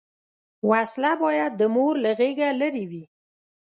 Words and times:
وسله 0.69 1.11
باید 1.23 1.51
د 1.57 1.61
مور 1.73 1.93
له 2.03 2.11
غېږه 2.19 2.49
لرې 2.61 2.85
وي 2.91 3.03